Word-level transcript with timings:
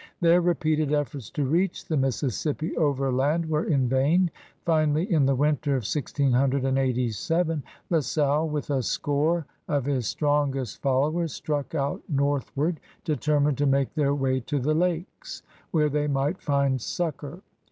Their 0.19 0.41
repeated 0.41 0.91
efforts 0.91 1.29
to 1.29 1.45
reach 1.45 1.85
the 1.85 1.95
Mississippi 1.95 2.75
overland 2.75 3.47
were 3.47 3.65
in 3.65 3.87
vain. 3.87 4.31
Finally, 4.65 5.13
in 5.13 5.27
the 5.27 5.35
winter 5.35 5.73
of 5.73 5.85
1687, 5.85 7.61
La 7.91 7.99
Salle 7.99 8.49
with 8.49 8.71
a 8.71 8.81
score 8.81 9.45
of 9.67 9.85
his 9.85 10.07
strongest 10.07 10.81
followers 10.81 11.33
struck 11.33 11.75
out 11.75 12.01
north 12.09 12.51
ward, 12.57 12.79
determined 13.05 13.59
to 13.59 13.67
make 13.67 13.93
their 13.93 14.15
way 14.15 14.39
to 14.39 14.57
the 14.59 14.73
Lakes, 14.73 15.43
where 15.69 15.87
they 15.87 16.07
might 16.07 16.41
find 16.41 16.81
succor. 16.81 17.41